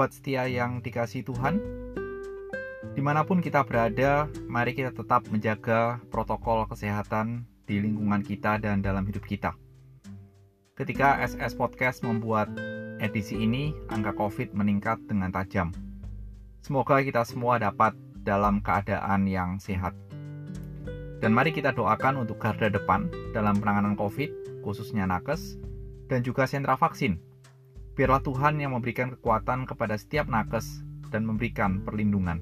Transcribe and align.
sobat 0.00 0.16
setia 0.16 0.48
yang 0.48 0.80
dikasih 0.80 1.28
Tuhan, 1.28 1.60
di 2.96 3.04
mana 3.04 3.20
pun 3.20 3.44
kita 3.44 3.68
berada, 3.68 4.32
mari 4.48 4.72
kita 4.72 4.96
tetap 4.96 5.28
menjaga 5.28 6.00
protokol 6.08 6.64
kesehatan 6.72 7.44
di 7.68 7.84
lingkungan 7.84 8.24
kita 8.24 8.56
dan 8.64 8.80
dalam 8.80 9.04
hidup 9.04 9.20
kita. 9.28 9.52
Ketika 10.72 11.20
SS 11.20 11.52
Podcast 11.52 12.00
membuat 12.00 12.48
edisi 12.96 13.44
ini, 13.44 13.76
angka 13.92 14.16
COVID 14.16 14.56
meningkat 14.56 15.04
dengan 15.04 15.36
tajam. 15.36 15.68
Semoga 16.64 17.04
kita 17.04 17.20
semua 17.28 17.60
dapat 17.60 17.92
dalam 18.24 18.64
keadaan 18.64 19.28
yang 19.28 19.60
sehat. 19.60 19.92
Dan 21.20 21.36
mari 21.36 21.52
kita 21.52 21.76
doakan 21.76 22.24
untuk 22.24 22.40
garda 22.40 22.72
depan 22.72 23.12
dalam 23.36 23.60
penanganan 23.60 24.00
COVID, 24.00 24.64
khususnya 24.64 25.04
nakes, 25.04 25.60
dan 26.08 26.24
juga 26.24 26.48
sentra 26.48 26.80
vaksin 26.80 27.20
Biarlah 28.00 28.24
Tuhan 28.24 28.56
yang 28.56 28.72
memberikan 28.72 29.12
kekuatan 29.12 29.68
kepada 29.68 29.92
setiap 30.00 30.24
nakes 30.24 30.80
dan 31.12 31.20
memberikan 31.28 31.84
perlindungan. 31.84 32.40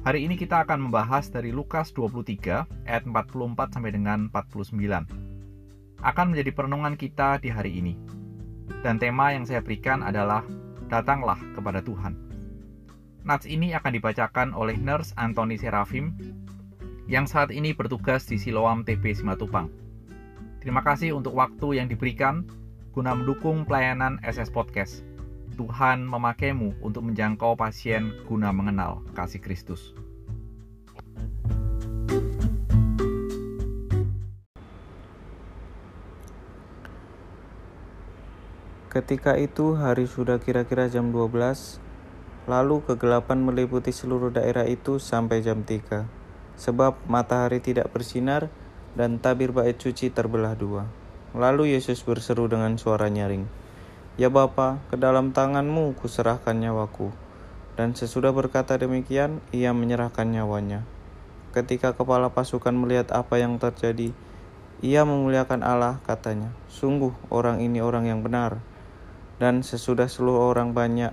Hari 0.00 0.24
ini 0.24 0.40
kita 0.40 0.64
akan 0.64 0.88
membahas 0.88 1.28
dari 1.28 1.52
Lukas 1.52 1.92
23 1.92 2.88
ayat 2.88 3.04
44 3.04 3.76
sampai 3.76 3.92
dengan 3.92 4.32
49. 4.32 6.00
Akan 6.00 6.32
menjadi 6.32 6.56
perenungan 6.56 6.96
kita 6.96 7.36
di 7.36 7.52
hari 7.52 7.76
ini. 7.76 8.00
Dan 8.80 8.96
tema 8.96 9.36
yang 9.36 9.44
saya 9.44 9.60
berikan 9.60 10.00
adalah 10.00 10.40
Datanglah 10.88 11.36
kepada 11.52 11.84
Tuhan. 11.84 12.16
Nats 13.28 13.44
ini 13.44 13.76
akan 13.76 13.92
dibacakan 13.92 14.56
oleh 14.56 14.80
Nurse 14.80 15.12
Anthony 15.20 15.60
Serafim 15.60 16.16
yang 17.12 17.28
saat 17.28 17.52
ini 17.52 17.76
bertugas 17.76 18.24
di 18.24 18.40
Siloam 18.40 18.88
TP 18.88 19.12
Simatupang. 19.12 19.68
Terima 20.64 20.80
kasih 20.80 21.12
untuk 21.12 21.36
waktu 21.36 21.76
yang 21.76 21.92
diberikan 21.92 22.63
guna 22.94 23.10
mendukung 23.10 23.66
pelayanan 23.66 24.22
SS 24.22 24.54
Podcast. 24.54 25.02
Tuhan 25.58 26.06
memakaimu 26.06 26.78
untuk 26.78 27.02
menjangkau 27.02 27.58
pasien 27.58 28.14
guna 28.30 28.54
mengenal 28.54 29.02
kasih 29.18 29.42
Kristus. 29.42 29.90
Ketika 38.94 39.34
itu 39.42 39.74
hari 39.74 40.06
sudah 40.06 40.38
kira-kira 40.38 40.86
jam 40.86 41.10
12, 41.10 41.82
lalu 42.46 42.78
kegelapan 42.86 43.42
meliputi 43.42 43.90
seluruh 43.90 44.30
daerah 44.30 44.70
itu 44.70 45.02
sampai 45.02 45.42
jam 45.42 45.66
3, 45.66 46.06
sebab 46.54 46.94
matahari 47.10 47.58
tidak 47.58 47.90
bersinar 47.90 48.46
dan 48.94 49.18
tabir 49.18 49.50
bait 49.50 49.74
suci 49.74 50.14
terbelah 50.14 50.54
dua. 50.54 51.03
Lalu 51.34 51.74
Yesus 51.74 52.06
berseru 52.06 52.46
dengan 52.46 52.78
suara 52.78 53.10
nyaring, 53.10 53.50
Ya 54.14 54.30
Bapa, 54.30 54.78
ke 54.86 54.94
dalam 54.94 55.34
tanganmu 55.34 55.98
kuserahkan 55.98 56.54
nyawaku. 56.54 57.10
Dan 57.74 57.98
sesudah 57.98 58.30
berkata 58.30 58.78
demikian, 58.78 59.42
ia 59.50 59.74
menyerahkan 59.74 60.30
nyawanya. 60.30 60.86
Ketika 61.50 61.98
kepala 61.98 62.30
pasukan 62.30 62.70
melihat 62.70 63.10
apa 63.10 63.42
yang 63.42 63.58
terjadi, 63.58 64.14
ia 64.78 65.02
memuliakan 65.02 65.66
Allah, 65.66 65.98
katanya, 66.06 66.54
Sungguh 66.70 67.10
orang 67.34 67.58
ini 67.58 67.82
orang 67.82 68.06
yang 68.06 68.22
benar. 68.22 68.62
Dan 69.42 69.66
sesudah 69.66 70.06
seluruh 70.06 70.54
orang 70.54 70.70
banyak 70.70 71.10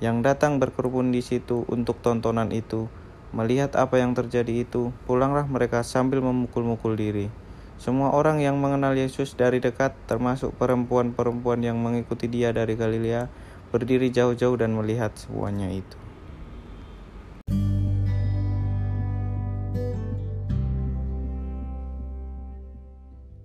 yang 0.00 0.24
datang 0.24 0.64
berkerumun 0.64 1.12
di 1.12 1.20
situ 1.20 1.68
untuk 1.68 2.00
tontonan 2.00 2.56
itu, 2.56 2.88
melihat 3.36 3.76
apa 3.76 4.00
yang 4.00 4.16
terjadi 4.16 4.64
itu, 4.64 4.96
pulanglah 5.04 5.44
mereka 5.44 5.84
sambil 5.84 6.24
memukul-mukul 6.24 6.96
diri. 6.96 7.41
Semua 7.82 8.14
orang 8.14 8.38
yang 8.38 8.62
mengenal 8.62 8.94
Yesus 8.94 9.34
dari 9.34 9.58
dekat, 9.58 9.90
termasuk 10.06 10.54
perempuan-perempuan 10.54 11.66
yang 11.66 11.82
mengikuti 11.82 12.30
dia 12.30 12.54
dari 12.54 12.78
Galilea, 12.78 13.26
berdiri 13.74 14.06
jauh-jauh 14.06 14.54
dan 14.54 14.78
melihat 14.78 15.10
semuanya 15.18 15.66
itu. 15.66 15.98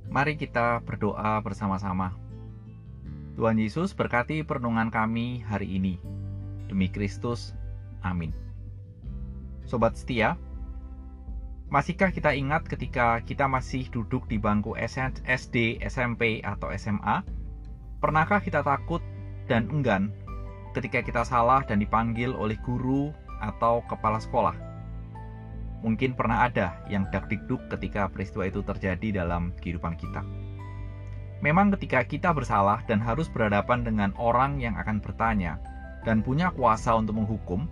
Mari 0.05 0.37
kita 0.37 0.85
berdoa 0.85 1.41
bersama-sama. 1.41 2.13
Tuhan 3.41 3.57
Yesus 3.57 3.97
berkati 3.97 4.45
perenungan 4.45 4.93
kami 4.93 5.41
hari 5.49 5.81
ini. 5.81 5.97
Demi 6.69 6.93
Kristus, 6.93 7.57
amin. 8.05 8.37
Sobat 9.65 9.97
setia, 9.97 10.37
Masihkah 11.67 12.15
kita 12.15 12.31
ingat 12.31 12.63
ketika 12.63 13.19
kita 13.27 13.43
masih 13.43 13.91
duduk 13.91 14.23
di 14.31 14.39
bangku 14.39 14.79
SD, 14.79 15.83
SMP, 15.83 16.39
atau 16.39 16.71
SMA? 16.71 17.27
Pernahkah 17.99 18.39
kita 18.39 18.63
takut 18.63 19.03
dan 19.51 19.67
enggan 19.67 20.15
ketika 20.71 21.03
kita 21.03 21.27
salah 21.27 21.67
dan 21.67 21.83
dipanggil 21.83 22.31
oleh 22.31 22.55
guru 22.63 23.11
atau 23.43 23.83
kepala 23.83 24.15
sekolah? 24.15 24.55
Mungkin 25.83 26.15
pernah 26.15 26.47
ada 26.47 26.79
yang 26.87 27.03
dak-dikduk 27.11 27.59
ketika 27.67 28.07
peristiwa 28.07 28.47
itu 28.47 28.63
terjadi 28.63 29.27
dalam 29.27 29.51
kehidupan 29.59 29.99
kita. 29.99 30.23
Memang 31.43 31.75
ketika 31.75 31.99
kita 32.07 32.31
bersalah 32.31 32.79
dan 32.87 33.03
harus 33.03 33.27
berhadapan 33.27 33.83
dengan 33.83 34.15
orang 34.15 34.63
yang 34.63 34.79
akan 34.79 35.03
bertanya 35.03 35.59
dan 36.07 36.23
punya 36.23 36.47
kuasa 36.47 36.95
untuk 36.95 37.19
menghukum, 37.19 37.67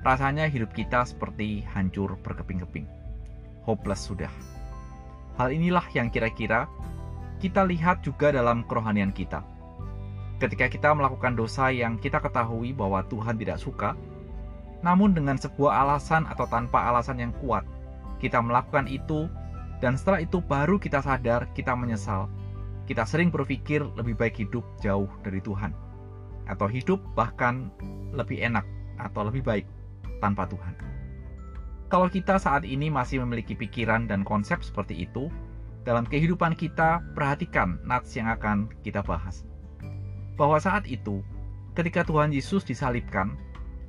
rasanya 0.00 0.48
hidup 0.48 0.72
kita 0.72 1.04
seperti 1.04 1.60
hancur 1.68 2.16
berkeping-keping 2.24 3.03
hopeless 3.64 4.06
sudah. 4.06 4.30
Hal 5.34 5.50
inilah 5.50 5.84
yang 5.96 6.12
kira-kira 6.12 6.70
kita 7.42 7.66
lihat 7.66 8.06
juga 8.06 8.30
dalam 8.30 8.62
kerohanian 8.64 9.10
kita. 9.10 9.42
Ketika 10.38 10.70
kita 10.70 10.90
melakukan 10.94 11.34
dosa 11.34 11.68
yang 11.74 11.98
kita 11.98 12.22
ketahui 12.22 12.70
bahwa 12.70 13.02
Tuhan 13.10 13.36
tidak 13.36 13.58
suka, 13.58 13.98
namun 14.84 15.16
dengan 15.16 15.40
sebuah 15.40 15.88
alasan 15.88 16.28
atau 16.28 16.44
tanpa 16.46 16.92
alasan 16.92 17.18
yang 17.18 17.32
kuat, 17.40 17.64
kita 18.20 18.38
melakukan 18.38 18.84
itu, 18.86 19.26
dan 19.80 19.96
setelah 19.96 20.22
itu 20.22 20.38
baru 20.44 20.76
kita 20.76 21.00
sadar 21.00 21.48
kita 21.56 21.72
menyesal. 21.72 22.28
Kita 22.84 23.08
sering 23.08 23.32
berpikir 23.32 23.80
lebih 23.96 24.12
baik 24.12 24.36
hidup 24.44 24.64
jauh 24.84 25.08
dari 25.24 25.40
Tuhan, 25.40 25.72
atau 26.46 26.68
hidup 26.68 27.00
bahkan 27.16 27.72
lebih 28.12 28.44
enak 28.44 28.64
atau 29.00 29.24
lebih 29.26 29.40
baik 29.40 29.66
tanpa 30.20 30.44
Tuhan. 30.46 30.76
Kalau 31.94 32.10
kita 32.10 32.42
saat 32.42 32.66
ini 32.66 32.90
masih 32.90 33.22
memiliki 33.22 33.54
pikiran 33.54 34.10
dan 34.10 34.26
konsep 34.26 34.66
seperti 34.66 35.06
itu, 35.06 35.30
dalam 35.86 36.02
kehidupan 36.02 36.58
kita, 36.58 36.98
perhatikan 37.14 37.78
nats 37.86 38.18
yang 38.18 38.26
akan 38.34 38.66
kita 38.82 38.98
bahas. 38.98 39.46
Bahwa 40.34 40.58
saat 40.58 40.90
itu, 40.90 41.22
ketika 41.78 42.02
Tuhan 42.02 42.34
Yesus 42.34 42.66
disalibkan, 42.66 43.38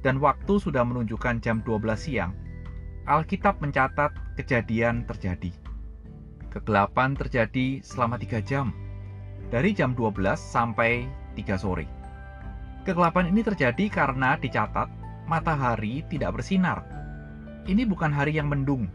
dan 0.05 0.21
waktu 0.21 0.61
sudah 0.61 0.85
menunjukkan 0.85 1.41
jam 1.41 1.65
12 1.65 1.81
siang, 1.97 2.37
Alkitab 3.09 3.57
mencatat 3.57 4.13
kejadian 4.37 5.09
terjadi. 5.09 5.49
Kegelapan 6.53 7.17
terjadi 7.17 7.81
selama 7.81 8.21
tiga 8.21 8.37
jam, 8.37 8.69
dari 9.49 9.73
jam 9.73 9.97
12 9.97 10.37
sampai 10.37 11.09
3 11.33 11.57
sore. 11.57 11.89
Kegelapan 12.85 13.33
ini 13.33 13.41
terjadi 13.41 13.89
karena 13.89 14.37
dicatat 14.37 14.93
matahari 15.25 16.05
tidak 16.05 16.37
bersinar 16.37 16.85
ini 17.65 17.81
bukan 17.85 18.13
hari 18.13 18.37
yang 18.37 18.49
mendung, 18.49 18.85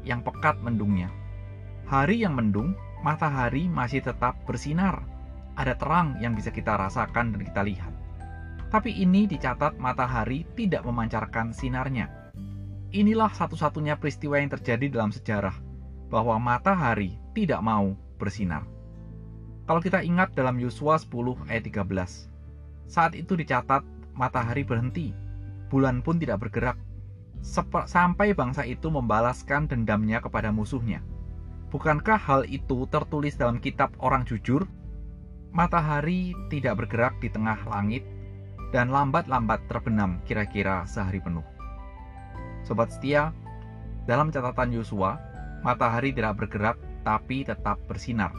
yang 0.00 0.24
pekat 0.24 0.56
mendungnya. 0.64 1.12
Hari 1.88 2.24
yang 2.24 2.36
mendung, 2.36 2.72
matahari 3.04 3.68
masih 3.68 4.00
tetap 4.00 4.36
bersinar. 4.48 5.04
Ada 5.56 5.76
terang 5.76 6.16
yang 6.22 6.32
bisa 6.32 6.48
kita 6.48 6.76
rasakan 6.76 7.36
dan 7.36 7.40
kita 7.44 7.62
lihat. 7.64 7.92
Tapi 8.68 8.92
ini 8.96 9.24
dicatat 9.24 9.80
matahari 9.80 10.44
tidak 10.56 10.84
memancarkan 10.84 11.52
sinarnya. 11.56 12.08
Inilah 12.92 13.32
satu-satunya 13.32 14.00
peristiwa 14.00 14.40
yang 14.40 14.52
terjadi 14.52 14.88
dalam 14.88 15.12
sejarah 15.12 15.56
bahwa 16.08 16.40
matahari 16.40 17.16
tidak 17.36 17.60
mau 17.60 17.92
bersinar. 18.16 18.64
Kalau 19.68 19.84
kita 19.84 20.00
ingat 20.00 20.32
dalam 20.32 20.56
Yosua 20.56 20.96
10 20.96 21.44
ayat 21.52 21.68
13, 21.68 22.88
saat 22.88 23.12
itu 23.12 23.36
dicatat 23.36 23.84
matahari 24.16 24.64
berhenti, 24.64 25.12
bulan 25.68 26.00
pun 26.00 26.16
tidak 26.16 26.48
bergerak, 26.48 26.80
sampai 27.42 28.34
bangsa 28.34 28.66
itu 28.66 28.90
membalaskan 28.90 29.70
dendamnya 29.70 30.18
kepada 30.18 30.50
musuhnya. 30.50 31.00
Bukankah 31.68 32.16
hal 32.16 32.42
itu 32.48 32.88
tertulis 32.88 33.36
dalam 33.36 33.60
kitab 33.60 33.92
orang 34.00 34.24
jujur? 34.24 34.64
Matahari 35.52 36.32
tidak 36.52 36.84
bergerak 36.84 37.16
di 37.20 37.28
tengah 37.28 37.56
langit 37.68 38.04
dan 38.72 38.92
lambat-lambat 38.92 39.64
terbenam 39.68 40.20
kira-kira 40.24 40.84
sehari 40.84 41.20
penuh. 41.20 41.44
Sobat 42.64 42.92
setia, 42.92 43.32
dalam 44.04 44.28
catatan 44.28 44.72
Yosua, 44.72 45.16
matahari 45.64 46.12
tidak 46.12 46.40
bergerak 46.40 46.76
tapi 47.04 47.44
tetap 47.44 47.80
bersinar. 47.88 48.32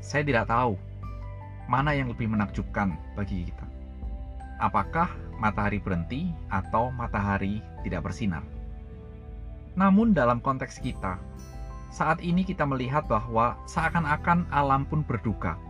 Saya 0.00 0.24
tidak 0.24 0.48
tahu 0.48 0.76
mana 1.68 1.96
yang 1.96 2.12
lebih 2.12 2.28
menakjubkan 2.28 2.96
bagi 3.16 3.48
kita. 3.48 3.66
Apakah 4.60 5.08
matahari 5.40 5.80
berhenti 5.80 6.30
atau 6.52 6.92
matahari 6.94 7.64
tidak 7.82 8.06
bersinar. 8.06 8.42
Namun 9.74 10.12
dalam 10.12 10.38
konteks 10.40 10.80
kita, 10.82 11.16
saat 11.92 12.24
ini 12.24 12.40
kita 12.40 12.64
melihat 12.64 13.04
bahwa 13.04 13.56
seakan-akan 13.68 14.48
alam 14.48 14.88
pun 14.88 15.04
berduka, 15.04 15.60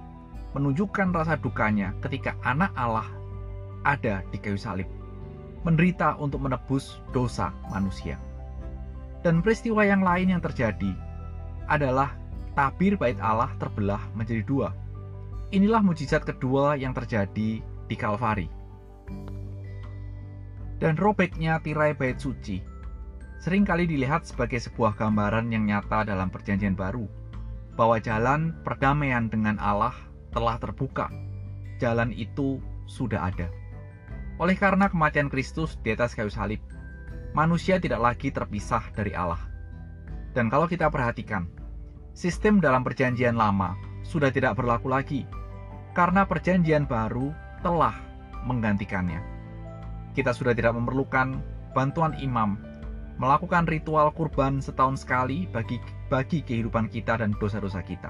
menunjukkan 0.55 1.11
rasa 1.11 1.35
dukanya 1.41 1.97
ketika 2.05 2.39
anak 2.47 2.71
Allah 2.79 3.07
ada 3.83 4.23
di 4.31 4.39
kayu 4.39 4.59
salib, 4.59 4.87
menderita 5.67 6.15
untuk 6.23 6.43
menebus 6.47 7.03
dosa 7.11 7.51
manusia. 7.71 8.19
Dan 9.23 9.43
peristiwa 9.43 9.87
yang 9.87 10.03
lain 10.03 10.35
yang 10.35 10.43
terjadi 10.43 10.95
adalah 11.71 12.15
tabir 12.59 12.99
bait 12.99 13.19
Allah 13.23 13.51
terbelah 13.59 14.03
menjadi 14.19 14.43
dua. 14.43 14.75
Inilah 15.55 15.83
mujizat 15.85 16.27
kedua 16.27 16.75
yang 16.75 16.91
terjadi 16.91 17.63
di 17.63 17.95
Kalvari. 17.95 18.62
Dan 20.83 20.99
robeknya 20.99 21.63
tirai 21.63 21.95
bait 21.95 22.19
suci 22.19 22.73
sering 23.43 23.67
kali 23.67 23.91
dilihat 23.91 24.23
sebagai 24.23 24.63
sebuah 24.63 24.95
gambaran 24.95 25.51
yang 25.51 25.67
nyata 25.67 26.07
dalam 26.07 26.31
perjanjian 26.31 26.79
baru, 26.79 27.11
bahwa 27.75 27.99
jalan 27.99 28.55
perdamaian 28.63 29.27
dengan 29.27 29.59
Allah 29.59 29.91
telah 30.31 30.63
terbuka. 30.63 31.11
Jalan 31.83 32.15
itu 32.15 32.63
sudah 32.87 33.27
ada. 33.35 33.51
Oleh 34.39 34.55
karena 34.55 34.87
kematian 34.87 35.27
Kristus 35.27 35.75
di 35.83 35.91
atas 35.91 36.15
kayu 36.15 36.31
salib, 36.31 36.63
manusia 37.35 37.83
tidak 37.83 37.99
lagi 37.99 38.31
terpisah 38.31 38.87
dari 38.95 39.11
Allah. 39.11 39.43
Dan 40.39 40.47
kalau 40.47 40.71
kita 40.71 40.87
perhatikan, 40.87 41.51
sistem 42.15 42.63
dalam 42.63 42.87
perjanjian 42.87 43.35
lama 43.35 43.75
sudah 44.07 44.31
tidak 44.31 44.55
berlaku 44.55 44.87
lagi, 44.87 45.27
karena 45.99 46.23
perjanjian 46.23 46.87
baru 46.87 47.35
telah 47.67 47.99
menggantikannya. 48.47 49.42
Kita 50.13 50.37
sudah 50.37 50.53
tidak 50.53 50.77
memerlukan 50.77 51.41
bantuan 51.73 52.13
imam 52.21 52.61
melakukan 53.21 53.69
ritual 53.69 54.11
kurban 54.13 54.59
setahun 54.59 55.05
sekali 55.05 55.47
bagi 55.53 55.79
bagi 56.09 56.41
kehidupan 56.45 56.89
kita 56.89 57.21
dan 57.21 57.37
dosa-dosa 57.37 57.81
kita. 57.85 58.09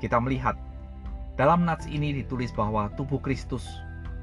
Kita 0.00 0.20
melihat 0.20 0.58
dalam 1.38 1.64
nats 1.64 1.88
ini 1.88 2.12
ditulis 2.12 2.52
bahwa 2.52 2.92
tubuh 2.98 3.22
Kristus 3.22 3.64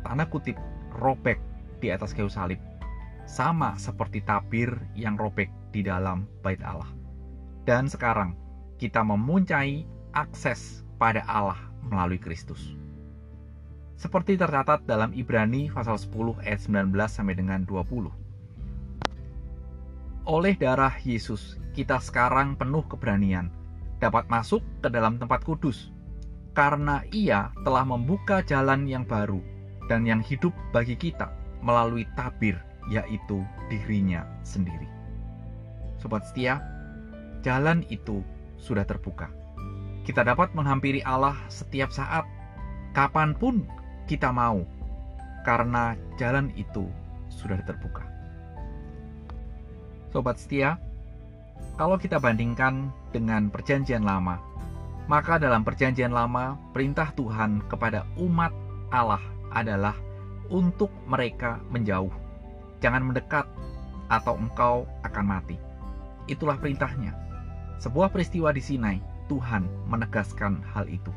tanda 0.03 0.25
kutip 0.27 0.57
robek 0.97 1.39
di 1.81 1.89
atas 1.89 2.13
kayu 2.13 2.29
salib 2.29 2.61
sama 3.25 3.77
seperti 3.79 4.21
tabir 4.21 4.75
yang 4.97 5.15
robek 5.15 5.49
di 5.71 5.81
dalam 5.85 6.27
bait 6.43 6.59
Allah. 6.61 6.89
Dan 7.63 7.87
sekarang 7.87 8.35
kita 8.81 9.05
memuncai 9.05 9.85
akses 10.11 10.83
pada 10.97 11.23
Allah 11.29 11.57
melalui 11.85 12.19
Kristus. 12.19 12.80
Seperti 14.01 14.33
tercatat 14.33 14.89
dalam 14.89 15.13
Ibrani 15.13 15.69
pasal 15.69 16.01
10 16.01 16.41
ayat 16.41 16.65
19 16.65 16.89
sampai 17.05 17.37
dengan 17.37 17.61
20 17.69 18.09
oleh 20.29 20.53
darah 20.53 20.93
Yesus, 21.01 21.57
kita 21.73 21.97
sekarang 21.97 22.53
penuh 22.53 22.85
keberanian 22.85 23.49
dapat 23.97 24.29
masuk 24.29 24.61
ke 24.79 24.87
dalam 24.93 25.17
tempat 25.17 25.41
kudus, 25.41 25.89
karena 26.53 27.01
Ia 27.09 27.49
telah 27.65 27.81
membuka 27.81 28.45
jalan 28.45 28.85
yang 28.85 29.01
baru 29.01 29.41
dan 29.89 30.05
yang 30.05 30.21
hidup 30.21 30.53
bagi 30.69 30.93
kita 30.93 31.33
melalui 31.65 32.05
tabir, 32.13 32.53
yaitu 32.85 33.41
dirinya 33.69 34.21
sendiri. 34.45 34.85
Sobat 35.97 36.29
setia, 36.29 36.61
jalan 37.41 37.81
itu 37.89 38.21
sudah 38.61 38.85
terbuka. 38.85 39.29
Kita 40.05 40.21
dapat 40.21 40.53
menghampiri 40.53 41.01
Allah 41.01 41.37
setiap 41.49 41.89
saat, 41.89 42.25
kapan 42.93 43.33
pun 43.33 43.65
kita 44.05 44.29
mau, 44.33 44.63
karena 45.45 45.97
jalan 46.17 46.53
itu 46.53 46.85
sudah 47.29 47.59
terbuka. 47.65 48.05
Sobat 50.11 50.37
setia, 50.37 50.75
kalau 51.79 51.95
kita 51.95 52.19
bandingkan 52.19 52.91
dengan 53.15 53.47
Perjanjian 53.47 54.03
Lama, 54.03 54.37
maka 55.07 55.39
dalam 55.39 55.63
Perjanjian 55.63 56.11
Lama 56.11 56.59
perintah 56.75 57.09
Tuhan 57.15 57.63
kepada 57.71 58.03
umat 58.19 58.51
Allah 58.91 59.23
adalah 59.55 59.95
untuk 60.51 60.91
mereka 61.07 61.63
menjauh, 61.71 62.11
jangan 62.83 63.07
mendekat, 63.07 63.47
atau 64.11 64.35
engkau 64.35 64.83
akan 65.07 65.25
mati. 65.25 65.55
Itulah 66.27 66.59
perintahnya. 66.59 67.15
Sebuah 67.79 68.11
peristiwa 68.11 68.51
di 68.51 68.59
Sinai, 68.59 68.99
Tuhan 69.31 69.63
menegaskan 69.87 70.59
hal 70.75 70.91
itu. 70.91 71.09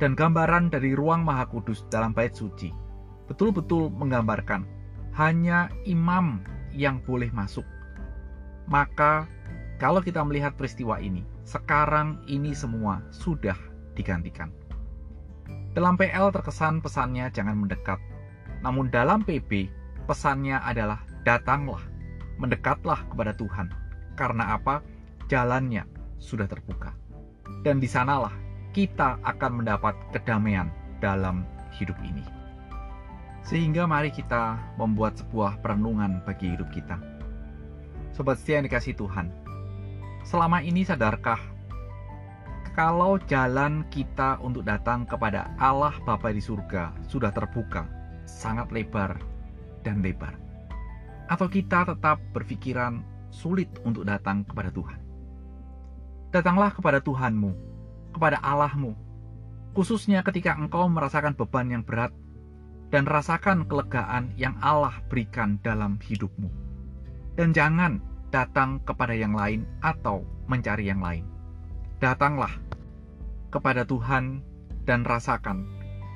Dan 0.00 0.16
gambaran 0.16 0.72
dari 0.72 0.96
ruang 0.96 1.22
Maha 1.22 1.44
Kudus 1.44 1.84
dalam 1.92 2.16
bait 2.16 2.32
suci 2.32 2.72
betul-betul 3.28 3.92
menggambarkan 3.94 4.66
hanya 5.14 5.70
imam 5.86 6.42
yang 6.74 6.98
boleh 7.04 7.30
masuk 7.30 7.62
maka 8.70 9.26
kalau 9.82 9.98
kita 9.98 10.22
melihat 10.22 10.54
peristiwa 10.54 11.02
ini, 11.02 11.26
sekarang 11.42 12.22
ini 12.30 12.54
semua 12.54 13.02
sudah 13.10 13.58
digantikan. 13.98 14.54
Dalam 15.74 15.98
PL 15.98 16.30
terkesan 16.30 16.78
pesannya 16.78 17.26
jangan 17.34 17.58
mendekat. 17.58 17.98
Namun 18.62 18.92
dalam 18.94 19.26
PB 19.26 19.66
pesannya 20.06 20.62
adalah 20.62 21.02
datanglah, 21.26 21.82
mendekatlah 22.38 23.02
kepada 23.10 23.34
Tuhan. 23.34 23.74
Karena 24.14 24.54
apa? 24.54 24.86
Jalannya 25.26 25.82
sudah 26.22 26.46
terbuka. 26.46 26.94
Dan 27.66 27.82
di 27.82 27.90
sanalah 27.90 28.34
kita 28.70 29.18
akan 29.22 29.62
mendapat 29.62 29.94
kedamaian 30.14 30.70
dalam 30.98 31.46
hidup 31.74 31.96
ini. 32.02 32.22
Sehingga 33.46 33.88
mari 33.88 34.12
kita 34.12 34.58
membuat 34.76 35.16
sebuah 35.18 35.64
perenungan 35.64 36.20
bagi 36.28 36.52
hidup 36.52 36.68
kita 36.70 37.20
Sobat 38.10 38.42
setia 38.42 38.60
yang 38.60 38.68
dikasih 38.68 38.98
Tuhan, 38.98 39.32
selama 40.28 40.60
ini 40.60 40.84
sadarkah 40.84 41.40
kalau 42.74 43.22
jalan 43.30 43.86
kita 43.88 44.36
untuk 44.42 44.66
datang 44.66 45.06
kepada 45.06 45.54
Allah 45.56 45.94
Bapa 46.02 46.28
di 46.28 46.42
surga 46.42 46.92
sudah 47.06 47.30
terbuka, 47.30 47.86
sangat 48.26 48.68
lebar 48.74 49.16
dan 49.86 50.02
lebar? 50.02 50.34
Atau 51.32 51.46
kita 51.46 51.86
tetap 51.86 52.18
berpikiran 52.34 53.00
sulit 53.32 53.72
untuk 53.86 54.02
datang 54.02 54.42
kepada 54.42 54.74
Tuhan? 54.74 55.00
Datanglah 56.34 56.74
kepada 56.74 56.98
Tuhanmu, 56.98 57.56
kepada 58.10 58.38
Allahmu, 58.42 58.94
khususnya 59.74 60.22
ketika 60.26 60.56
engkau 60.58 60.86
merasakan 60.90 61.34
beban 61.34 61.70
yang 61.70 61.82
berat 61.86 62.10
dan 62.90 63.06
rasakan 63.06 63.66
kelegaan 63.70 64.34
yang 64.34 64.58
Allah 64.58 64.98
berikan 65.06 65.62
dalam 65.62 65.98
hidupmu. 66.02 66.50
Dan 67.38 67.54
jangan 67.54 68.02
datang 68.34 68.82
kepada 68.82 69.14
yang 69.14 69.32
lain 69.32 69.66
atau 69.80 70.26
mencari 70.50 70.90
yang 70.90 71.00
lain. 71.00 71.24
Datanglah 72.02 72.50
kepada 73.54 73.86
Tuhan 73.86 74.42
dan 74.84 75.06
rasakan 75.06 75.66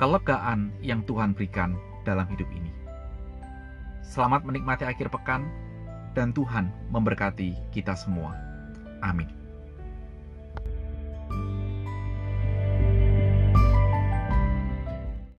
kelegaan 0.03 0.75
yang 0.83 1.07
Tuhan 1.07 1.33
berikan 1.39 1.79
dalam 2.03 2.27
hidup 2.31 2.51
ini. 2.51 2.71
Selamat 4.05 4.45
menikmati 4.45 4.85
akhir 4.85 5.09
pekan, 5.09 5.49
dan 6.15 6.31
Tuhan 6.31 6.71
memberkati 6.95 7.75
kita 7.75 7.99
semua. 7.99 8.39
Amin. 9.03 9.44